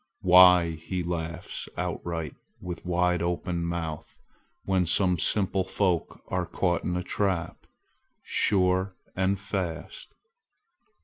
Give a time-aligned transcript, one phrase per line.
[0.23, 0.71] Why!
[0.71, 4.17] he laughs outright with wide open mouth
[4.65, 7.67] when some simple folk are caught in a trap,
[8.23, 10.15] sure and fast.